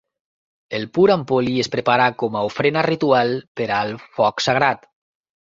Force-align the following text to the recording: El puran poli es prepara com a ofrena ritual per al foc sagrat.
El 0.77 0.85
puran 0.97 1.25
poli 1.31 1.53
es 1.63 1.69
prepara 1.75 2.07
com 2.23 2.39
a 2.39 2.41
ofrena 2.49 2.85
ritual 2.89 3.35
per 3.63 3.69
al 3.77 3.95
foc 4.19 4.45
sagrat. 4.49 4.91